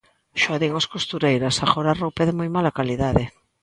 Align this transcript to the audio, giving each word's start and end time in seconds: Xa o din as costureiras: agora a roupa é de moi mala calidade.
Xa 0.41 0.51
o 0.55 0.59
din 0.61 0.73
as 0.79 0.89
costureiras: 0.93 1.55
agora 1.65 1.89
a 1.91 1.97
roupa 2.01 2.21
é 2.23 2.27
de 2.29 2.37
moi 2.39 2.49
mala 2.55 2.75
calidade. 2.77 3.23